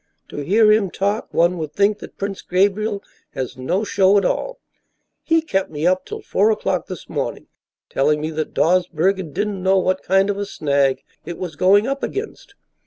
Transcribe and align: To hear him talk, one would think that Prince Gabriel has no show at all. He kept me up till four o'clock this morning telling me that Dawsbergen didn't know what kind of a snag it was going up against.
To 0.29 0.37
hear 0.37 0.71
him 0.71 0.89
talk, 0.89 1.31
one 1.31 1.59
would 1.59 1.73
think 1.73 1.99
that 1.99 2.17
Prince 2.17 2.41
Gabriel 2.41 3.03
has 3.35 3.55
no 3.55 3.83
show 3.83 4.17
at 4.17 4.25
all. 4.25 4.59
He 5.21 5.43
kept 5.43 5.69
me 5.69 5.85
up 5.85 6.05
till 6.07 6.23
four 6.23 6.49
o'clock 6.49 6.87
this 6.87 7.07
morning 7.07 7.45
telling 7.87 8.19
me 8.19 8.31
that 8.31 8.55
Dawsbergen 8.55 9.31
didn't 9.31 9.61
know 9.61 9.77
what 9.77 10.01
kind 10.01 10.31
of 10.31 10.39
a 10.39 10.45
snag 10.47 11.03
it 11.23 11.37
was 11.37 11.55
going 11.55 11.85
up 11.85 12.01
against. 12.01 12.55